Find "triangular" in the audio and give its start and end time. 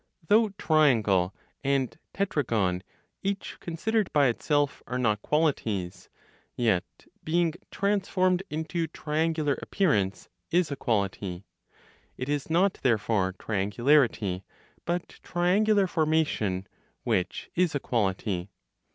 8.87-9.59, 15.21-15.85